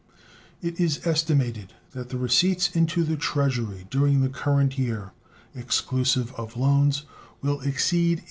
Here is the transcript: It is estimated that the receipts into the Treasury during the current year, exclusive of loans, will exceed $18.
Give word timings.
It 0.63 0.79
is 0.79 1.05
estimated 1.05 1.73
that 1.91 2.09
the 2.09 2.17
receipts 2.17 2.75
into 2.75 3.03
the 3.03 3.15
Treasury 3.15 3.85
during 3.91 4.21
the 4.21 4.29
current 4.29 4.75
year, 4.75 5.11
exclusive 5.53 6.33
of 6.33 6.57
loans, 6.57 7.03
will 7.43 7.59
exceed 7.61 8.17
$18. 8.17 8.19